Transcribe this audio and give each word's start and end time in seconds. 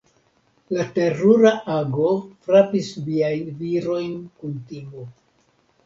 La 0.77 0.85
terura 0.95 1.51
ago 1.75 2.09
frapis 2.47 2.91
viajn 3.11 3.55
virojn 3.63 4.21
kun 4.41 4.61
timo. 4.73 5.11